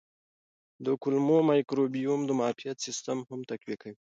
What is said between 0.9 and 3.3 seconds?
کولمو مایکروبیوم د معافیت سیستم